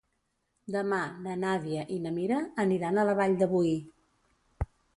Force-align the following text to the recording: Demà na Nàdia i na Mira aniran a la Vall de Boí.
Demà 0.75 1.01
na 1.25 1.35
Nàdia 1.41 1.83
i 1.97 1.99
na 2.07 2.13
Mira 2.17 2.41
aniran 2.65 2.97
a 3.03 3.07
la 3.11 3.17
Vall 3.23 3.39
de 3.45 3.51
Boí. 3.55 3.77